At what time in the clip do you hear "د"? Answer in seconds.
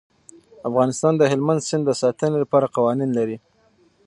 1.17-1.23, 1.87-1.91